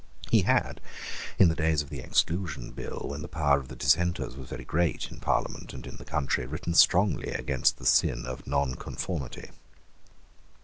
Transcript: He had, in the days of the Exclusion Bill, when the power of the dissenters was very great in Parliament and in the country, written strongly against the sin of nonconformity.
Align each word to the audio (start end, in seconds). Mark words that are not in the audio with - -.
He 0.31 0.41
had, 0.41 0.81
in 1.37 1.49
the 1.49 1.55
days 1.55 1.83
of 1.83 1.91
the 1.91 1.99
Exclusion 1.99 2.71
Bill, 2.71 3.01
when 3.07 3.21
the 3.21 3.27
power 3.27 3.59
of 3.59 3.67
the 3.67 3.75
dissenters 3.75 4.35
was 4.35 4.49
very 4.49 4.65
great 4.65 5.11
in 5.11 5.19
Parliament 5.19 5.73
and 5.75 5.85
in 5.85 5.97
the 5.97 6.05
country, 6.05 6.47
written 6.47 6.73
strongly 6.73 7.27
against 7.29 7.77
the 7.77 7.85
sin 7.85 8.25
of 8.25 8.47
nonconformity. 8.47 9.51